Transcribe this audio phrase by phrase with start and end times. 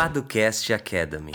[0.00, 1.30] Paducast Academy.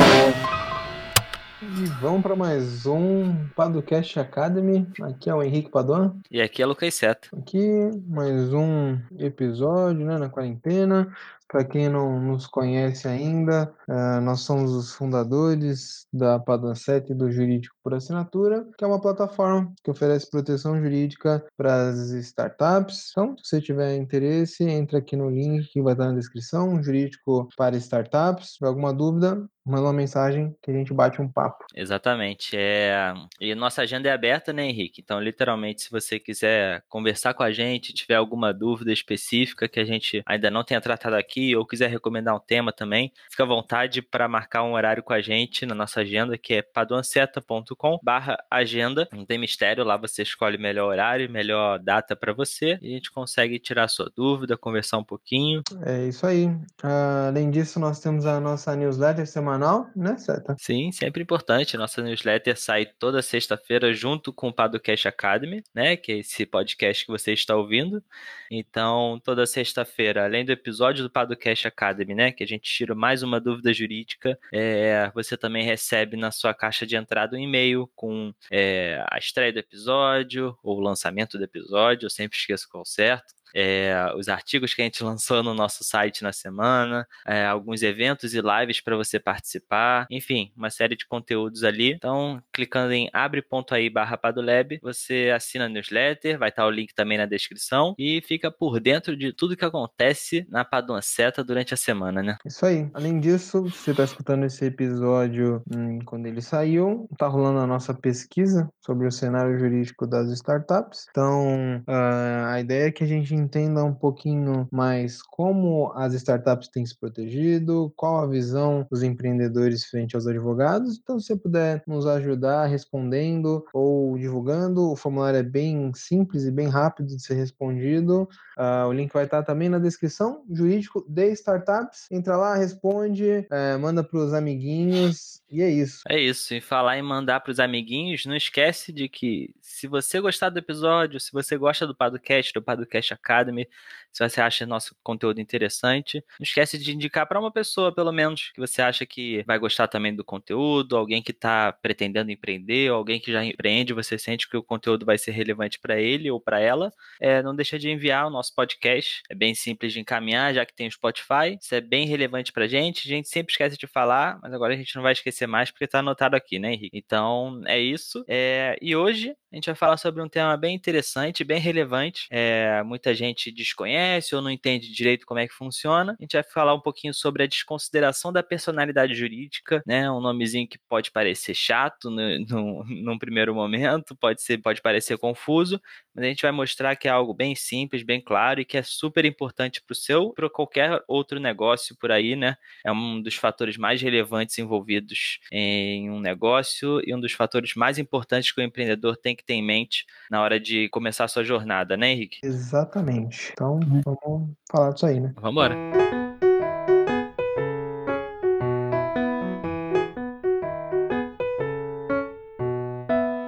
[1.62, 4.88] E vamos para mais um Paducast Academy.
[5.04, 6.16] Aqui é o Henrique Paduan.
[6.32, 7.30] E aqui é Lucas Seto.
[7.38, 11.16] Aqui mais um episódio né, na quarentena.
[11.48, 17.32] Para quem não nos conhece ainda, uh, nós somos os fundadores da Paduan 7 do
[17.32, 23.12] Jurídico por Assinatura, que é uma plataforma que oferece proteção jurídica para as startups.
[23.12, 27.50] Então, se você tiver interesse, entre aqui no link que vai estar na descrição, Jurídico
[27.58, 28.54] para Startups.
[28.54, 31.66] Tiver alguma dúvida, manda uma mensagem que a gente bate um papo.
[31.76, 32.56] Exatamente.
[32.56, 33.14] É...
[33.40, 35.02] E nossa agenda é aberta, né, Henrique?
[35.02, 39.86] Então, literalmente, se você quiser conversar com a gente, tiver alguma dúvida específica que a
[39.86, 44.02] gente ainda não tenha tratado aqui, ou quiser recomendar um tema também, fica à vontade
[44.02, 49.08] para marcar um horário com a gente na nossa agenda, que é paduanceta.com barra agenda.
[49.12, 53.12] Não tem mistério, lá você escolhe melhor horário, melhor data para você, e a gente
[53.12, 55.62] consegue tirar sua dúvida, conversar um pouquinho.
[55.86, 56.46] É isso aí.
[56.46, 60.56] Uh, além disso, nós temos a nossa newsletter semanal, né, Seta?
[60.60, 61.78] Sim, sempre importante.
[61.78, 67.06] Nossa newsletter sai toda sexta-feira junto com o Padocast Academy, né, que é esse podcast
[67.06, 68.04] que você está ouvindo.
[68.50, 73.24] Então, toda sexta-feira, além do episódio do Padocast Academy, né, que a gente tira mais
[73.24, 78.34] uma dúvida jurídica, é, você também recebe na sua caixa de entrada um e-mail com
[78.52, 83.34] é, a estreia do episódio ou o lançamento do episódio, eu sempre esqueço qual certo
[83.56, 88.34] é, os artigos que a gente lançou no nosso site na semana, é, alguns eventos
[88.34, 91.94] e lives para você participar, enfim, uma série de conteúdos ali.
[91.94, 97.18] Então, clicando em abre.aí barra Padolab, você assina a newsletter, vai estar o link também
[97.18, 101.78] na descrição e fica por dentro de tudo que acontece na Padua Seta durante a
[101.78, 102.38] semana, né?
[102.46, 102.90] Isso aí.
[102.94, 107.94] Além disso, você está escutando esse episódio hum, quando ele saiu, tá rolando a nossa
[107.94, 111.06] pesquisa sobre o cenário jurídico das startups.
[111.10, 116.68] Então, uh, a ideia é que a gente entenda um pouquinho mais como as startups
[116.68, 121.00] têm se protegido, qual a visão dos empreendedores frente aos advogados.
[121.02, 126.52] Então, se você puder nos ajudar respondendo ou divulgando, o formulário é bem simples e
[126.52, 128.28] bem rápido de ser respondido.
[128.58, 130.44] Uh, o link vai estar também na descrição.
[130.50, 132.08] Jurídico de startups.
[132.12, 136.02] Entra lá, responde, uh, manda para os amiguinhos e é isso.
[136.10, 136.54] É isso.
[136.54, 140.60] E falar em mandar para os amiguinhos, não esquece de que se você gostar do
[140.60, 143.68] episódio, se você gosta do podcast, do Podcast Academy,
[144.16, 148.50] se você acha nosso conteúdo interessante, não esquece de indicar para uma pessoa, pelo menos,
[148.54, 153.20] que você acha que vai gostar também do conteúdo, alguém que está pretendendo empreender, alguém
[153.20, 156.62] que já empreende, você sente que o conteúdo vai ser relevante para ele ou para
[156.62, 156.94] ela.
[157.20, 159.22] É, não deixa de enviar o nosso podcast.
[159.30, 161.58] É bem simples de encaminhar, já que tem o Spotify.
[161.62, 163.10] Isso é bem relevante para gente.
[163.10, 165.84] A gente sempre esquece de falar, mas agora a gente não vai esquecer mais porque
[165.84, 166.98] está anotado aqui, né, Henrique?
[166.98, 168.24] Então, é isso.
[168.30, 172.28] É, e hoje a gente vai falar sobre um tema bem interessante, bem relevante.
[172.30, 176.14] É, muita gente desconhece ou não entende direito como é que funciona.
[176.20, 180.12] A gente vai falar um pouquinho sobre a desconsideração da personalidade jurídica, né?
[180.12, 185.18] Um nomezinho que pode parecer chato no, no, num primeiro momento, pode ser, pode parecer
[185.18, 185.80] confuso,
[186.14, 188.84] mas a gente vai mostrar que é algo bem simples, bem claro e que é
[188.84, 192.58] super importante para o seu, para qualquer outro negócio por aí, né?
[192.86, 197.98] É um dos fatores mais relevantes envolvidos em um negócio e um dos fatores mais
[197.98, 201.44] importantes que o empreendedor tem que ter em mente na hora de começar a sua
[201.44, 202.40] jornada, né, Henrique?
[202.44, 203.52] Exatamente.
[203.54, 205.34] Então, vamos falar disso aí, né?
[205.36, 205.76] Vamos embora.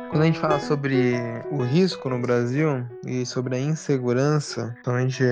[0.10, 1.14] Quando a gente fala sobre
[1.52, 5.24] o risco no Brasil e sobre a insegurança, principalmente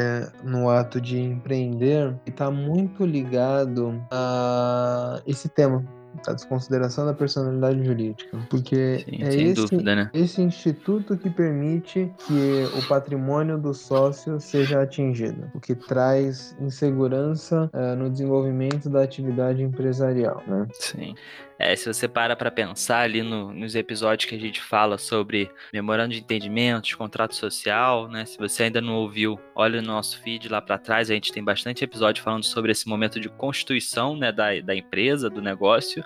[0.43, 5.83] no ato de empreender, está muito ligado a esse tema,
[6.31, 8.37] a desconsideração da personalidade jurídica.
[8.49, 10.09] Porque Sim, é sem esse, dúvida, né?
[10.13, 17.69] esse instituto que permite que o patrimônio do sócio seja atingido, o que traz insegurança
[17.73, 20.41] uh, no desenvolvimento da atividade empresarial.
[20.47, 20.67] Né?
[20.73, 21.15] Sim.
[21.57, 25.49] É, se você para para pensar ali no, nos episódios que a gente fala sobre
[25.71, 28.25] memorando de entendimentos, contrato social, né?
[28.25, 31.43] Se você ainda não ouviu, olha no nosso feed lá para trás, a gente tem
[31.43, 36.03] bastante episódio falando sobre esse momento de constituição, né, da, da empresa, do negócio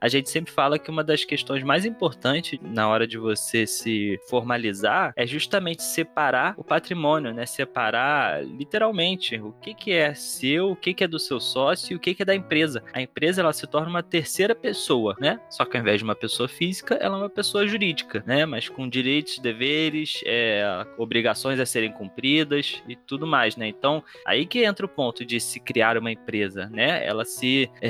[0.00, 4.18] a gente sempre fala que uma das questões mais importantes na hora de você se
[4.28, 7.46] formalizar é justamente separar o patrimônio, né?
[7.46, 11.96] Separar literalmente o que, que é seu, o que, que é do seu sócio e
[11.96, 12.82] o que, que é da empresa.
[12.92, 15.40] A empresa ela se torna uma terceira pessoa, né?
[15.50, 18.46] Só que ao invés de uma pessoa física, ela é uma pessoa jurídica, né?
[18.46, 23.68] Mas com direitos, deveres, é, obrigações a serem cumpridas e tudo mais, né?
[23.68, 27.04] Então, aí que entra o ponto de se criar uma empresa, né?
[27.04, 27.70] Ela se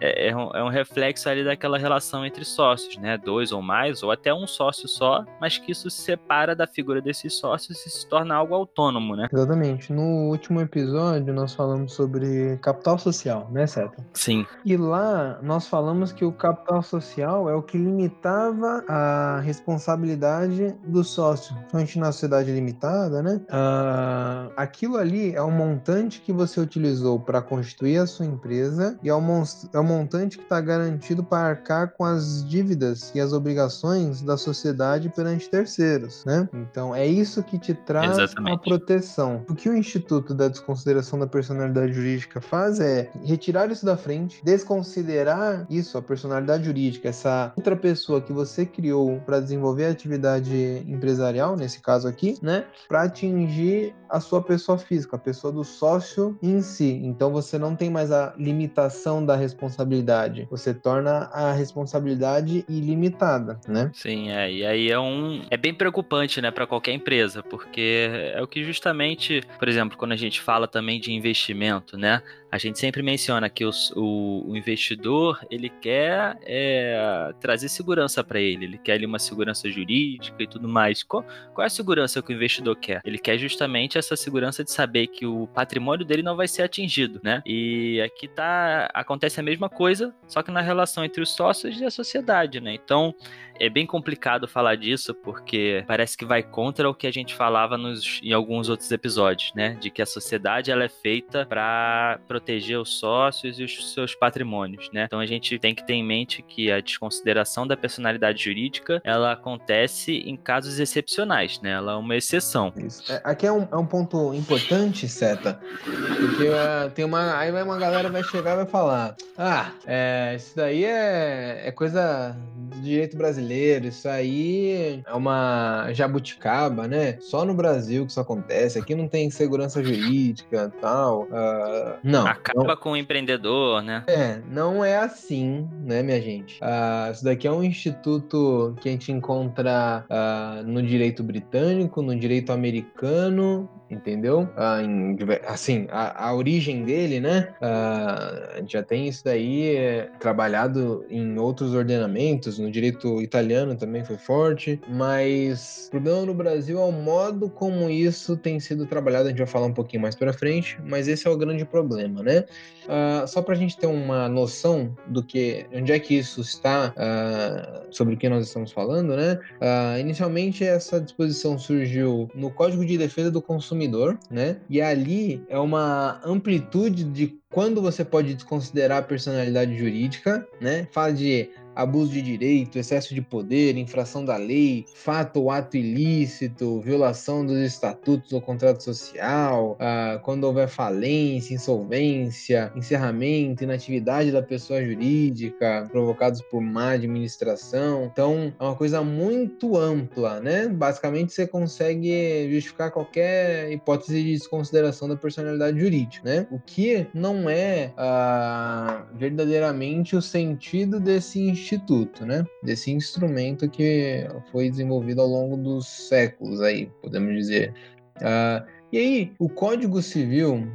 [0.00, 3.18] é, é, um, é um reflexo ali ali daquela relação entre sócios, né?
[3.18, 7.00] Dois ou mais, ou até um sócio só, mas que isso se separa da figura
[7.00, 9.28] desses sócios e se torna algo autônomo, né?
[9.32, 9.92] Exatamente.
[9.92, 14.04] No último episódio, nós falamos sobre capital social, né, Seta?
[14.14, 14.46] Sim.
[14.64, 21.02] E lá nós falamos que o capital social é o que limitava a responsabilidade do
[21.02, 21.54] sócio.
[21.54, 23.40] Principalmente na sociedade limitada, né?
[23.48, 29.08] Uh, aquilo ali é um montante que você utilizou para constituir a sua empresa e
[29.08, 29.42] é um,
[29.72, 34.36] é um montante que está garantido para arcar com as dívidas e as obrigações da
[34.36, 36.46] sociedade perante terceiros, né?
[36.52, 38.54] Então é isso que te traz Exatamente.
[38.54, 39.42] a proteção.
[39.48, 44.44] O que o Instituto da Desconsideração da Personalidade Jurídica faz é retirar isso da frente,
[44.44, 50.84] desconsiderar isso, a personalidade jurídica, essa outra pessoa que você criou para desenvolver a atividade
[50.86, 52.66] empresarial, nesse caso aqui, né?
[52.86, 57.00] Para atingir a sua pessoa física, a pessoa do sócio em si.
[57.02, 60.46] Então você não tem mais a limitação da responsabilidade.
[60.50, 63.90] Você torna a responsabilidade ilimitada, né?
[63.94, 64.50] Sim, é.
[64.50, 68.64] E aí é um é bem preocupante, né, para qualquer empresa, porque é o que
[68.64, 72.22] justamente, por exemplo, quando a gente fala também de investimento, né?
[72.52, 78.38] A gente sempre menciona que os, o, o, investidor ele quer é, trazer segurança para
[78.38, 81.02] ele, ele quer ali, uma segurança jurídica e tudo mais.
[81.02, 83.00] Qual, qual, é a segurança que o investidor quer?
[83.06, 87.20] Ele quer justamente essa segurança de saber que o patrimônio dele não vai ser atingido,
[87.24, 87.42] né?
[87.46, 91.86] E aqui tá acontece a mesma coisa, só que na relação entre os sócios e
[91.86, 92.74] a sociedade, né?
[92.74, 93.14] Então
[93.58, 97.78] é bem complicado falar disso porque parece que vai contra o que a gente falava
[97.78, 99.76] nos, em alguns outros episódios, né?
[99.80, 104.90] De que a sociedade ela é feita para proteger os sócios e os seus patrimônios,
[104.92, 105.04] né?
[105.04, 109.32] Então a gente tem que ter em mente que a desconsideração da personalidade jurídica ela
[109.32, 111.70] acontece em casos excepcionais, né?
[111.70, 112.72] Ela é uma exceção.
[112.76, 113.10] Isso.
[113.10, 117.62] É, aqui é um, é um ponto importante, Seta, porque uh, tem uma aí vai
[117.62, 122.80] uma galera vai chegar e vai falar, ah, é, isso daí é, é coisa do
[122.80, 127.18] direito brasileiro, isso aí é uma jabuticaba, né?
[127.20, 131.22] Só no Brasil que isso acontece, aqui não tem segurança jurídica, tal.
[131.22, 132.31] Uh, não.
[132.32, 132.76] Acaba não...
[132.76, 134.04] com o empreendedor, né?
[134.06, 136.58] É, não é assim, né, minha gente?
[136.62, 142.18] Uh, isso daqui é um instituto que a gente encontra uh, no direito britânico, no
[142.18, 144.48] direito americano, entendeu?
[144.56, 145.16] Ah, em,
[145.46, 147.48] assim, a, a, origem dele, né?
[147.60, 154.16] Ah, já tem isso daí é, trabalhado em outros ordenamentos, no direito italiano também foi
[154.16, 159.28] forte, mas o problema no Brasil é o modo como isso tem sido trabalhado, a
[159.28, 162.44] gente vai falar um pouquinho mais para frente, mas esse é o grande problema, né?
[162.88, 166.92] Ah, só para a gente ter uma noção do que, onde é que isso está,
[166.96, 169.38] ah, sobre o que nós estamos falando, né?
[169.60, 174.56] Ah, inicialmente essa disposição surgiu no Código de Defesa do Consumidor consumidor, né?
[174.68, 180.88] E ali é uma amplitude de quando você pode desconsiderar a personalidade jurídica, né?
[180.92, 186.80] Fala de abuso de direito, excesso de poder, infração da lei, fato ou ato ilícito,
[186.80, 194.84] violação dos estatutos ou contrato social, ah, quando houver falência, insolvência, encerramento, inatividade da pessoa
[194.84, 198.04] jurídica provocados por má administração.
[198.12, 200.68] Então, é uma coisa muito ampla, né?
[200.68, 206.46] Basicamente, você consegue justificar qualquer hipótese de desconsideração da personalidade jurídica, né?
[206.50, 212.44] O que não é ah, verdadeiramente o sentido desse instituto, né?
[212.62, 217.72] Desse instrumento que foi desenvolvido ao longo dos séculos aí, podemos dizer.
[218.18, 220.68] Uh, e aí, o Código Civil,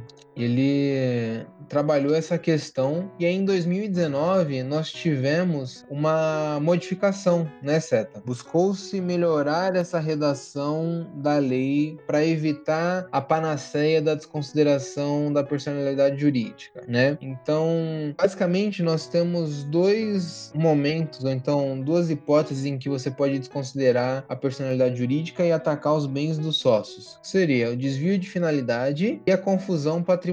[0.44, 8.22] ele trabalhou essa questão e aí em 2019 nós tivemos uma modificação, né, Seta?
[8.24, 16.84] Buscou-se melhorar essa redação da lei para evitar a panaceia da desconsideração da personalidade jurídica,
[16.88, 17.18] né?
[17.20, 24.24] Então, basicamente nós temos dois momentos, ou então duas hipóteses em que você pode desconsiderar
[24.28, 27.18] a personalidade jurídica e atacar os bens dos sócios.
[27.22, 30.27] Seria o desvio de finalidade e a confusão patrimonial,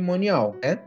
[0.64, 0.80] né?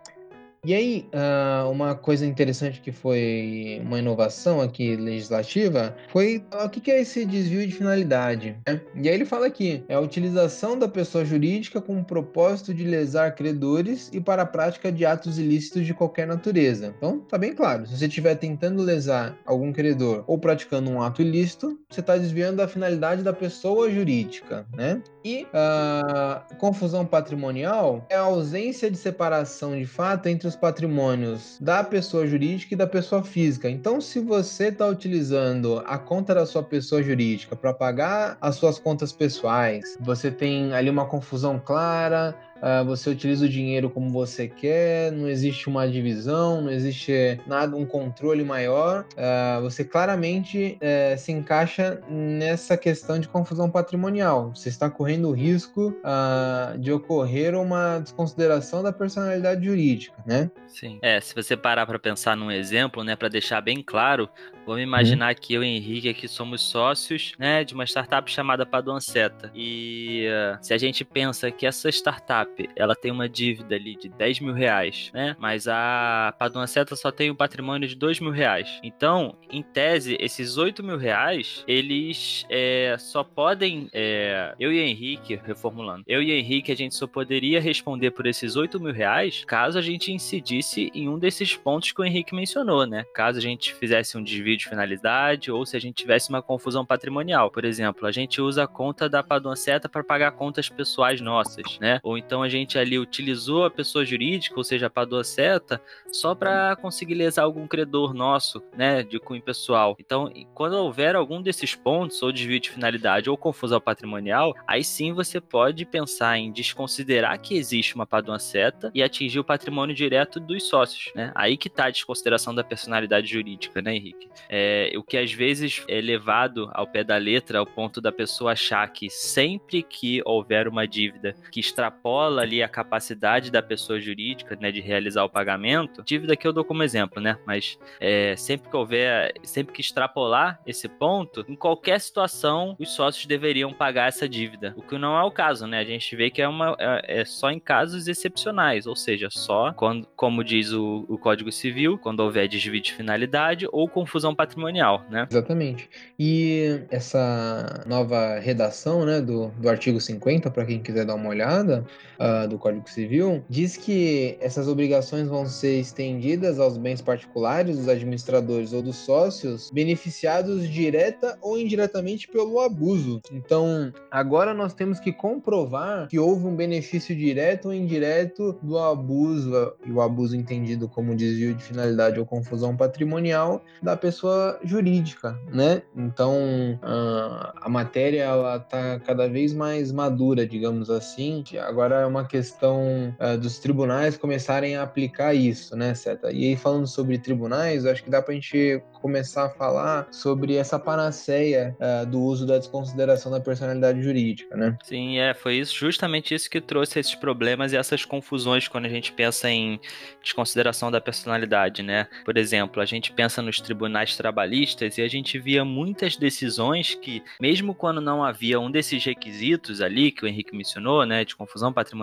[0.65, 6.69] E aí, uh, uma coisa interessante que foi uma inovação aqui legislativa foi uh, o
[6.69, 8.57] que é esse desvio de finalidade.
[8.67, 8.81] Né?
[8.97, 12.85] E aí ele fala aqui: é a utilização da pessoa jurídica com o propósito de
[12.85, 16.93] lesar credores e para a prática de atos ilícitos de qualquer natureza.
[16.99, 21.23] Então, tá bem claro: se você estiver tentando lesar algum credor ou praticando um ato
[21.23, 25.01] ilícito, você está desviando a finalidade da pessoa jurídica, né?
[25.29, 31.85] E uh, confusão patrimonial é a ausência de separação de fato entre os patrimônios da
[31.85, 33.69] pessoa jurídica e da pessoa física.
[33.69, 38.79] Então, se você está utilizando a conta da sua pessoa jurídica para pagar as suas
[38.79, 44.49] contas pessoais, você tem ali uma confusão clara uh, você utiliza o dinheiro como você
[44.49, 49.05] quer, não existe uma divisão, não existe nada, um controle maior.
[49.13, 54.53] Uh, você claramente uh, se encaixa nessa questão de confusão patrimonial.
[54.55, 60.51] Você está correndo o risco uh, de ocorrer uma desconsideração da personalidade jurídica, né?
[60.67, 60.99] Sim.
[61.03, 64.29] É, se você parar para pensar num exemplo, né, para deixar bem claro,
[64.67, 69.51] vamos imaginar que eu e Henrique aqui somos sócios, né, de uma startup chamada Paduanceta.
[69.55, 74.09] E uh, se a gente pensa que essa startup, ela tem uma dívida ali de
[74.09, 78.79] 10 mil reais, né, mas a Paduanceta só tem um patrimônio de 2 mil reais.
[78.83, 85.41] Então, em tese, esses 8 mil reais, eles é, só podem, é, eu e Henrique,
[85.45, 89.79] reformulando, eu e Henrique, a gente só poderia responder por esses 8 mil reais caso
[89.79, 93.05] a gente incidisse em um desses pontos que o Henrique mencionou, né?
[93.15, 96.85] Caso a gente fizesse um desvio de finalidade ou se a gente tivesse uma confusão
[96.85, 97.51] patrimonial.
[97.51, 102.01] Por exemplo, a gente usa a conta da Padonceta para pagar contas pessoais nossas, né?
[102.03, 105.81] Ou então a gente ali utilizou a pessoa jurídica, ou seja, a Padonceta,
[106.13, 109.97] só para conseguir lesar algum credor nosso, né, de cunho pessoal.
[109.99, 115.13] Então, quando houver algum desses pontos, ou desvio de finalidade ou confusão patrimonial, aí sim
[115.13, 120.65] você pode pensar em desconsiderar que existe uma Padonceta e atingir o patrimônio direto dos
[120.65, 121.33] sócios, né?
[121.35, 124.29] Aí que tá a desconsideração da personalidade jurídica, né, Henrique?
[124.49, 128.53] É, o que às vezes é levado ao pé da letra ao ponto da pessoa
[128.53, 134.57] achar que sempre que houver uma dívida que extrapola ali a capacidade da pessoa jurídica,
[134.61, 138.69] né, de realizar o pagamento, dívida que eu dou como exemplo, né, mas é, sempre
[138.69, 144.29] que houver, sempre que extrapolar esse ponto, em qualquer situação, os sócios deveriam pagar essa
[144.29, 147.21] dívida, o que não é o caso, né, a gente vê que é, uma, é,
[147.21, 151.99] é só em casos excepcionais, ou seja, só quando, como diz o, o Código Civil,
[151.99, 155.27] quando houver desvio de finalidade ou confusão patrimonial, né?
[155.31, 155.89] Exatamente.
[156.19, 161.85] E essa nova redação, né, do, do artigo 50, para quem quiser dar uma olhada,
[162.19, 167.89] uh, do Código Civil, diz que essas obrigações vão ser estendidas aos bens particulares dos
[167.89, 173.21] administradores ou dos sócios beneficiados direta ou indiretamente pelo abuso.
[173.33, 179.73] Então, agora nós temos que comprovar que houve um benefício direto ou indireto do abuso,
[179.87, 185.83] e o abuso entendido como desvio de finalidade ou confusão patrimonial da pessoa jurídica, né?
[185.97, 191.45] Então, a matéria ela tá cada vez mais madura, digamos assim.
[191.61, 196.33] Agora uma questão uh, dos tribunais começarem a aplicar isso, né, Seta?
[196.33, 200.57] E aí falando sobre tribunais, acho que dá para a gente começar a falar sobre
[200.57, 204.77] essa panaceia uh, do uso da desconsideração da personalidade jurídica, né?
[204.83, 208.89] Sim, é, foi isso, justamente isso que trouxe esses problemas e essas confusões quando a
[208.89, 209.81] gente pensa em
[210.23, 212.09] desconsideração da personalidade, né?
[212.25, 217.23] Por exemplo, a gente pensa nos tribunais trabalhistas e a gente via muitas decisões que,
[217.41, 221.73] mesmo quando não havia um desses requisitos ali que o Henrique mencionou, né, de confusão
[221.73, 221.98] patrimonial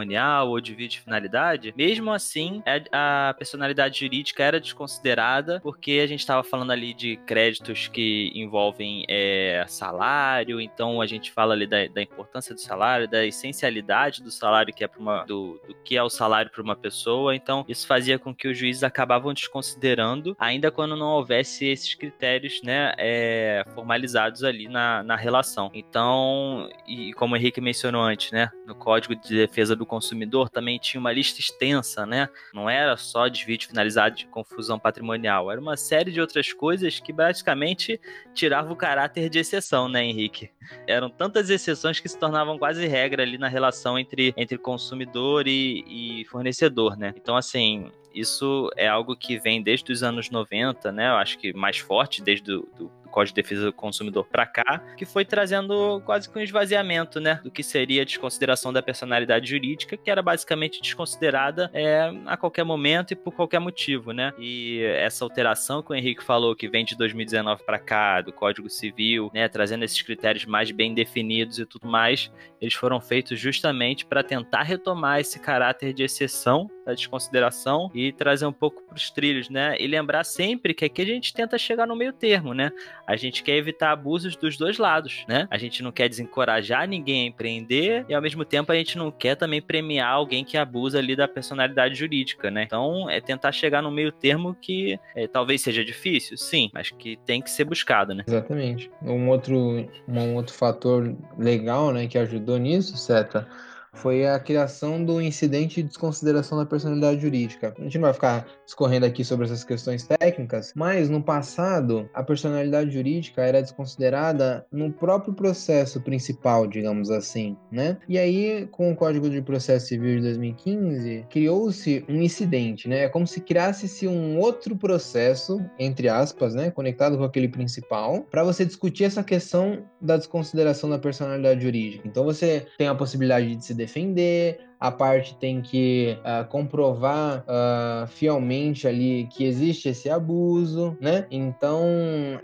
[0.46, 2.62] ou de vídeo de finalidade, mesmo assim
[2.92, 9.06] a personalidade jurídica era desconsiderada porque a gente estava falando ali de créditos que envolvem
[9.10, 14.32] é, salário, então a gente fala ali da, da, importância do salário, da essencialidade do
[14.32, 17.88] salário que é uma do, do que é o salário para uma pessoa, então isso
[17.88, 23.64] fazia com que os juízes acabavam desconsiderando, ainda quando não houvesse esses critérios, né, é,
[23.74, 25.70] formalizados ali na, na relação.
[25.74, 30.78] Então, e como o Henrique mencionou antes, né, no Código de Defesa do Consumidor também
[30.78, 35.60] tinha uma lista extensa, né, não era só desvio de finalizado de confusão patrimonial, era
[35.60, 38.00] uma série de outras coisas que basicamente
[38.34, 40.50] tiravam o caráter de exceção, né, Henrique?
[40.88, 46.22] Eram tantas exceções que se tornavam quase regra ali na relação entre, entre consumidor e,
[46.22, 47.14] e fornecedor, né?
[47.16, 51.10] Então, assim, isso é algo que vem desde os anos 90, né?
[51.10, 54.82] Eu acho que mais forte desde do, do Código de Defesa do Consumidor para cá,
[54.98, 59.50] que foi trazendo quase que um esvaziamento, né, do que seria a desconsideração da personalidade
[59.50, 64.34] jurídica, que era basicamente desconsiderada é, a qualquer momento e por qualquer motivo, né?
[64.40, 68.70] E essa alteração que o Henrique falou, que vem de 2019 para cá, do Código
[68.70, 72.32] Civil, né, trazendo esses critérios mais bem definidos e tudo mais,
[72.62, 78.46] eles foram feitos justamente para tentar retomar esse caráter de exceção da desconsideração e trazer
[78.46, 79.76] um pouco para os trilhos, né?
[79.80, 82.72] E lembrar sempre que aqui a gente tenta chegar no meio termo, né?
[83.08, 85.48] A gente quer evitar abusos dos dois lados, né?
[85.50, 89.12] A gente não quer desencorajar ninguém a empreender e ao mesmo tempo a gente não
[89.12, 92.64] quer também premiar alguém que abusa ali da personalidade jurídica, né?
[92.64, 97.18] Então é tentar chegar no meio termo que é, talvez seja difícil, sim, mas que
[97.26, 98.24] tem que ser buscado, né?
[98.28, 98.90] Exatamente.
[99.02, 103.48] Um outro, um outro fator legal, né, que ajudou nisso, Seta,
[103.96, 107.74] foi a criação do incidente de desconsideração da personalidade jurídica.
[107.78, 112.24] A gente não vai ficar escorrendo aqui sobre essas questões técnicas, mas no passado a
[112.24, 117.98] personalidade jurídica era desconsiderada no próprio processo principal, digamos assim, né?
[118.08, 123.04] E aí, com o Código de Processo Civil de 2015, criou-se um incidente, né?
[123.04, 128.44] É como se criasse-se um outro processo, entre aspas, né, conectado com aquele principal, para
[128.44, 132.08] você discutir essa questão da desconsideração da personalidade jurídica.
[132.08, 138.08] Então você tem a possibilidade de se defender, a parte tem que uh, comprovar uh,
[138.08, 141.26] fielmente ali que existe esse abuso, né?
[141.32, 141.84] Então,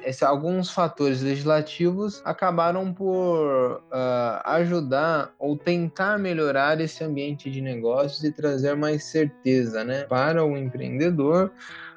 [0.03, 8.23] esse, alguns fatores legislativos acabaram por uh, ajudar ou tentar melhorar esse ambiente de negócios
[8.23, 11.51] e trazer mais certeza, né, para o empreendedor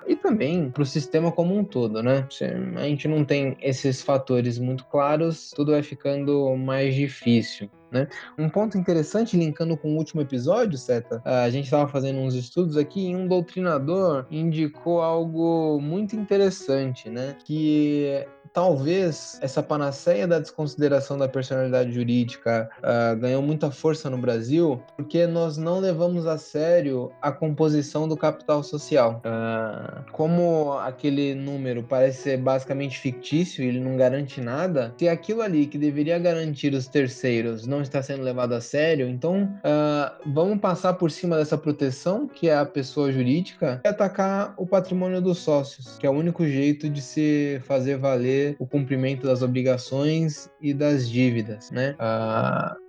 [0.06, 2.26] e também para o sistema como um todo, né?
[2.30, 7.70] Se a gente não tem esses fatores muito claros, tudo vai ficando mais difícil.
[7.94, 8.08] Né?
[8.36, 12.76] Um ponto interessante, linkando com o último episódio, Seta, a gente estava fazendo uns estudos
[12.76, 17.36] aqui e um doutrinador indicou algo muito interessante, né?
[17.44, 24.80] Que talvez essa panaceia da desconsideração da personalidade jurídica uh, ganhou muita força no Brasil
[24.96, 29.20] porque nós não levamos a sério a composição do capital social.
[29.26, 35.42] Uh, como aquele número parece ser basicamente fictício e ele não garante nada, se aquilo
[35.42, 40.60] ali que deveria garantir os terceiros não está sendo levado a sério, então uh, vamos
[40.60, 45.38] passar por cima dessa proteção que é a pessoa jurídica e atacar o patrimônio dos
[45.38, 50.74] sócios, que é o único jeito de se fazer valer o cumprimento das obrigações e
[50.74, 51.96] das dívidas, né?
[51.98, 52.83] Uh,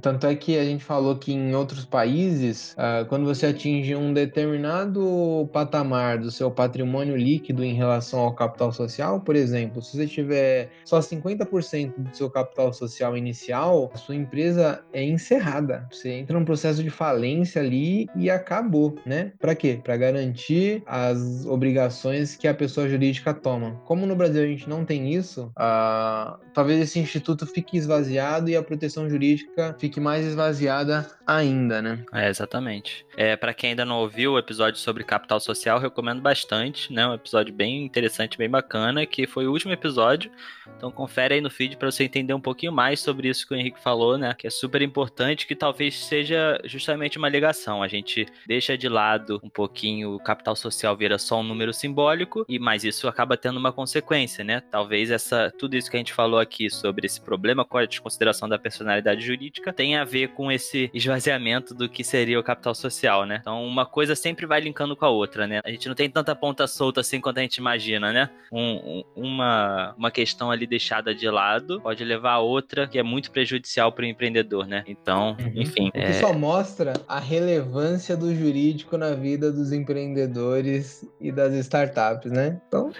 [0.00, 4.12] tanto é que a gente falou que em outros países, uh, quando você atinge um
[4.12, 10.06] determinado patamar do seu patrimônio líquido em relação ao capital social, por exemplo, se você
[10.06, 15.86] tiver só 50% do seu capital social inicial, a sua empresa é encerrada.
[15.90, 19.32] Você entra num processo de falência ali e acabou, né?
[19.38, 19.80] Para quê?
[19.82, 23.80] Para garantir as obrigações que a pessoa jurídica toma.
[23.84, 28.56] Como no Brasil a gente não tem isso, uh, talvez esse instituto fique esvaziado e
[28.56, 32.04] a proteção jurídica fique mais esvaziada ainda, né?
[32.12, 33.06] É, exatamente.
[33.16, 37.06] É, para quem ainda não ouviu o episódio sobre capital social, recomendo bastante, né?
[37.06, 40.30] Um episódio bem interessante, bem bacana, que foi o último episódio.
[40.76, 43.56] Então confere aí no feed para você entender um pouquinho mais sobre isso que o
[43.56, 44.34] Henrique falou, né?
[44.36, 47.82] Que é super importante, que talvez seja justamente uma ligação.
[47.82, 52.44] A gente deixa de lado um pouquinho o capital social vira só um número simbólico,
[52.48, 54.60] e mas isso acaba tendo uma consequência, né?
[54.60, 58.48] Talvez essa tudo isso que a gente falou aqui sobre esse problema com a desconsideração
[58.48, 63.24] da personalidade jurídica tem a ver com esse esvaziamento do que seria o capital social,
[63.24, 63.38] né?
[63.40, 65.60] Então, uma coisa sempre vai linkando com a outra, né?
[65.64, 68.30] A gente não tem tanta ponta solta assim quanto a gente imagina, né?
[68.52, 73.30] Um, uma, uma questão ali deixada de lado pode levar a outra que é muito
[73.30, 74.84] prejudicial para o empreendedor, né?
[74.86, 75.52] Então, uhum.
[75.54, 75.88] enfim.
[75.88, 76.12] O que é...
[76.14, 82.60] só mostra a relevância do jurídico na vida dos empreendedores e das startups, né?
[82.68, 82.92] Então.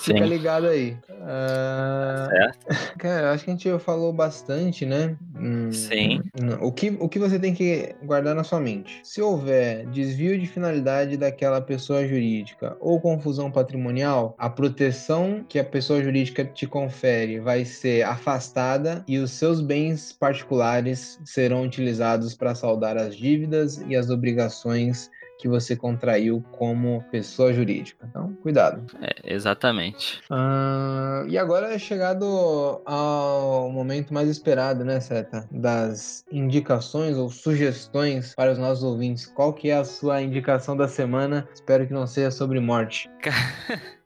[0.00, 0.96] Fica ligado aí.
[1.10, 2.28] Uh...
[2.30, 2.96] Certo.
[2.98, 5.16] Cara, eu acho que a gente falou bastante, né?
[5.36, 6.20] Hum, Sim.
[6.60, 9.00] O que, o que você tem que guardar na sua mente?
[9.04, 15.64] Se houver desvio de finalidade daquela pessoa jurídica ou confusão patrimonial, a proteção que a
[15.64, 22.54] pessoa jurídica te confere vai ser afastada e os seus bens particulares serão utilizados para
[22.54, 28.06] saldar as dívidas e as obrigações que você contraiu como pessoa jurídica.
[28.08, 28.84] Então, cuidado.
[29.00, 30.20] É, exatamente.
[30.30, 35.48] Uh, e agora é chegado ao momento mais esperado, né, Seta?
[35.50, 39.26] Das indicações ou sugestões para os nossos ouvintes.
[39.26, 41.48] Qual que é a sua indicação da semana?
[41.54, 43.08] Espero que não seja sobre morte.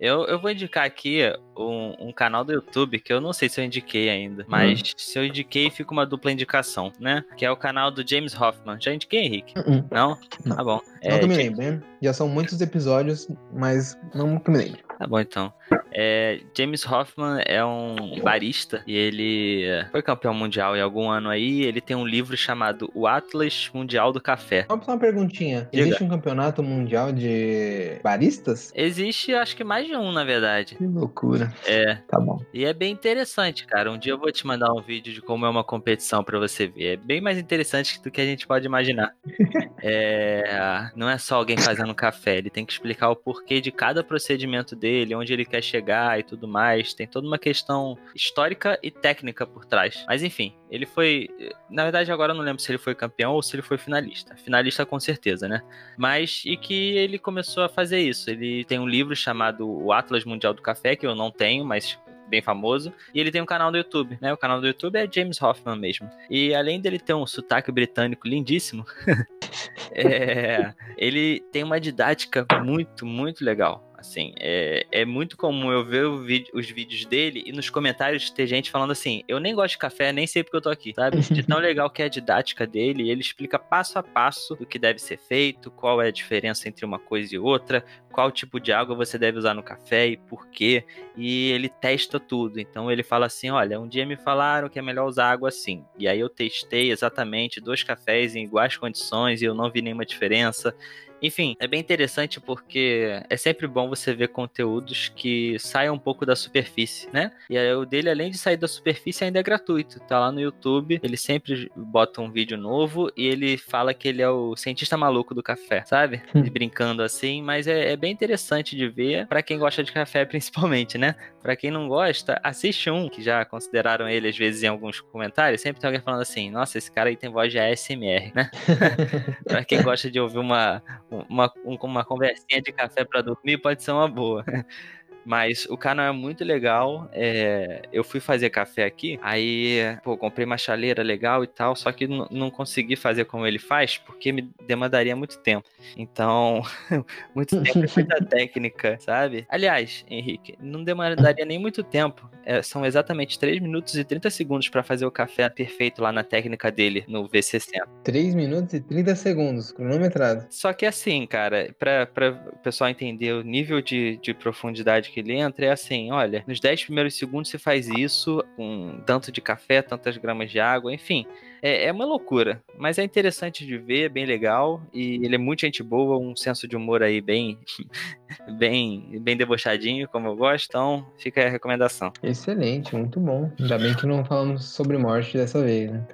[0.00, 1.20] Eu, eu vou indicar aqui
[1.60, 4.86] um, um, canal do YouTube que eu não sei se eu indiquei ainda, mas uhum.
[4.96, 7.24] se eu indiquei, fica uma dupla indicação, né?
[7.36, 8.78] Que é o canal do James Hoffman.
[8.80, 9.54] Já indiquei, Henrique?
[9.58, 9.84] Uhum.
[9.90, 10.18] Não?
[10.44, 10.56] Não?
[10.56, 10.80] Tá bom.
[11.04, 11.82] Não é, que me lembro, né?
[12.02, 14.90] Já são muitos episódios, mas não que me lembro.
[14.98, 15.50] Tá bom, então.
[15.92, 21.62] É, James Hoffman é um barista e ele foi campeão mundial em algum ano aí.
[21.62, 24.66] Ele tem um livro chamado O Atlas Mundial do Café.
[24.68, 25.68] Só uma perguntinha.
[25.72, 25.86] Diga.
[25.86, 28.70] Existe um campeonato mundial de baristas?
[28.74, 30.74] Existe, acho que mais de um, na verdade.
[30.74, 31.49] Que loucura.
[31.66, 31.96] É.
[32.08, 32.38] Tá bom.
[32.52, 33.90] E é bem interessante, cara.
[33.90, 36.66] Um dia eu vou te mandar um vídeo de como é uma competição para você
[36.66, 36.94] ver.
[36.94, 39.14] É bem mais interessante do que a gente pode imaginar.
[39.82, 42.38] é, não é só alguém fazendo café.
[42.38, 46.22] Ele tem que explicar o porquê de cada procedimento dele, onde ele quer chegar e
[46.22, 46.94] tudo mais.
[46.94, 50.04] Tem toda uma questão histórica e técnica por trás.
[50.06, 51.28] Mas enfim, ele foi.
[51.68, 54.36] Na verdade, agora eu não lembro se ele foi campeão ou se ele foi finalista.
[54.36, 55.62] Finalista com certeza, né?
[55.98, 58.30] Mas e que ele começou a fazer isso.
[58.30, 61.98] Ele tem um livro chamado O Atlas Mundial do Café, que eu não tenho, mas
[62.28, 62.92] bem famoso.
[63.14, 64.32] E ele tem um canal no YouTube, né?
[64.32, 66.08] O canal do YouTube é James Hoffman mesmo.
[66.28, 68.84] E além dele ter um sotaque britânico lindíssimo,
[69.90, 73.89] é, ele tem uma didática muito, muito legal.
[74.00, 78.46] Assim, é, é muito comum eu ver vídeo, os vídeos dele e nos comentários ter
[78.46, 81.20] gente falando assim: eu nem gosto de café, nem sei porque eu tô aqui, sabe?
[81.30, 84.78] De tão legal que é a didática dele, ele explica passo a passo do que
[84.78, 88.72] deve ser feito, qual é a diferença entre uma coisa e outra, qual tipo de
[88.72, 90.82] água você deve usar no café e por quê.
[91.14, 92.58] E ele testa tudo.
[92.58, 95.84] Então ele fala assim: olha, um dia me falaram que é melhor usar água assim.
[95.98, 100.06] E aí eu testei exatamente dois cafés em iguais condições e eu não vi nenhuma
[100.06, 100.74] diferença.
[101.22, 106.24] Enfim, é bem interessante porque é sempre bom você ver conteúdos que saiam um pouco
[106.24, 107.32] da superfície, né?
[107.48, 110.00] E aí, o dele, além de sair da superfície, ainda é gratuito.
[110.00, 114.22] Tá lá no YouTube, ele sempre bota um vídeo novo e ele fala que ele
[114.22, 116.22] é o cientista maluco do café, sabe?
[116.52, 120.96] Brincando assim, mas é, é bem interessante de ver para quem gosta de café, principalmente,
[120.96, 121.14] né?
[121.42, 125.60] Para quem não gosta, assiste um, que já consideraram ele às vezes em alguns comentários,
[125.60, 128.50] sempre tem alguém falando assim: nossa, esse cara aí tem voz de ASMR, né?
[129.44, 130.82] para quem gosta de ouvir uma
[131.28, 134.44] uma, uma conversinha de café para dormir pode ser uma boa.
[135.24, 137.08] Mas o canal é muito legal.
[137.12, 141.92] É, eu fui fazer café aqui, aí, pô, comprei uma chaleira legal e tal, só
[141.92, 145.68] que não consegui fazer como ele faz, porque me demandaria muito tempo.
[145.96, 146.62] Então,
[147.34, 149.46] muito tempo e muita técnica, sabe?
[149.48, 152.28] Aliás, Henrique, não demandaria nem muito tempo.
[152.44, 156.24] É, são exatamente 3 minutos e 30 segundos para fazer o café perfeito lá na
[156.24, 157.86] técnica dele, no V60.
[158.02, 160.46] 3 minutos e 30 segundos, cronometrado.
[160.50, 162.08] Só que assim, cara, para
[162.52, 166.60] o pessoal entender o nível de, de profundidade que ele entra, é assim: olha, nos
[166.60, 171.26] 10 primeiros segundos você faz isso com tanto de café, tantas gramas de água, enfim.
[171.62, 174.80] É, é uma loucura, mas é interessante de ver, é bem legal.
[174.92, 177.58] E ele é muito gente boa, um senso de humor aí bem,
[178.58, 180.66] bem, bem debochadinho, como eu gosto.
[180.68, 182.12] Então, fica a recomendação.
[182.22, 183.50] Excelente, muito bom.
[183.60, 186.06] Ainda bem que não falamos sobre morte dessa vez, né?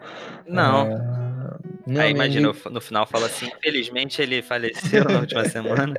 [0.48, 0.92] Não.
[0.92, 5.94] Ah, não aí imagina, no final fala assim: infelizmente ele faleceu na última semana.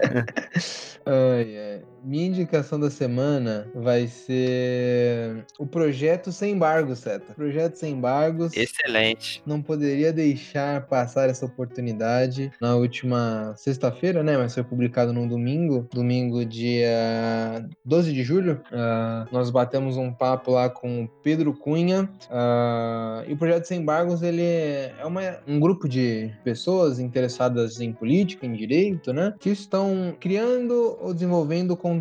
[1.05, 1.81] ai, ai.
[2.03, 7.33] Minha indicação da semana vai ser o projeto Sem Embargos, Seta.
[7.33, 8.55] Projeto Sem Embargos.
[8.55, 9.41] Excelente.
[9.45, 12.51] Não poderia deixar passar essa oportunidade.
[12.61, 14.37] Na última sexta-feira, né?
[14.37, 15.87] Mas foi publicado no domingo.
[15.93, 18.61] Domingo, dia 12 de julho.
[18.71, 22.09] Uh, nós batemos um papo lá com o Pedro Cunha.
[22.29, 27.91] Uh, e o Projeto Sem Embargos, ele é uma, um grupo de pessoas interessadas em
[27.91, 29.33] política, em direito, né?
[29.39, 31.96] Que estão criando ou desenvolvendo conteúdo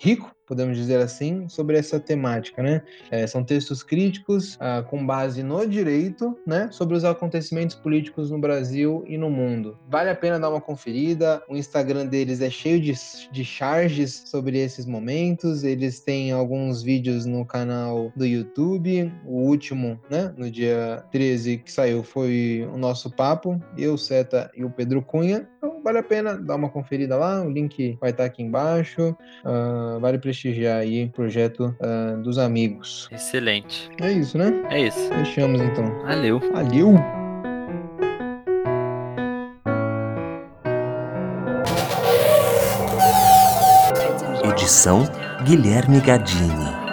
[0.00, 2.82] rico podemos dizer assim, sobre essa temática, né?
[3.10, 6.68] É, são textos críticos ah, com base no direito, né?
[6.70, 9.78] Sobre os acontecimentos políticos no Brasil e no mundo.
[9.88, 11.42] Vale a pena dar uma conferida.
[11.48, 12.94] O Instagram deles é cheio de,
[13.30, 15.64] de charges sobre esses momentos.
[15.64, 19.12] Eles têm alguns vídeos no canal do YouTube.
[19.24, 20.32] O último, né?
[20.36, 23.60] No dia 13 que saiu foi o nosso papo.
[23.76, 25.48] Eu, Seta e o Pedro Cunha.
[25.56, 27.42] Então vale a pena dar uma conferida lá.
[27.42, 29.16] O link vai estar aqui embaixo.
[29.44, 33.08] Uh, vale prestigiar aí o projeto uh, dos amigos.
[33.10, 33.90] Excelente.
[34.00, 34.52] É isso, né?
[34.70, 35.08] É isso.
[35.08, 35.86] Fechamos então.
[36.02, 36.38] Valeu.
[36.52, 36.94] Valeu.
[44.44, 45.04] Edição
[45.44, 46.85] Guilherme Gadini.